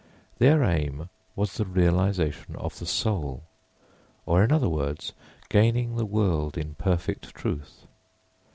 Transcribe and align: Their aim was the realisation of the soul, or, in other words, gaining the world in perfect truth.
Their 0.39 0.63
aim 0.63 1.09
was 1.35 1.53
the 1.53 1.63
realisation 1.63 2.55
of 2.55 2.79
the 2.79 2.87
soul, 2.87 3.43
or, 4.25 4.43
in 4.43 4.51
other 4.51 4.67
words, 4.67 5.13
gaining 5.47 5.95
the 5.95 6.07
world 6.07 6.57
in 6.57 6.73
perfect 6.73 7.35
truth. 7.35 7.85